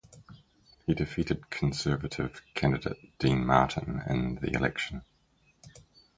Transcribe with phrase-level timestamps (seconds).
[0.87, 5.03] He defeated Conservative candidate Dean Martin in the election.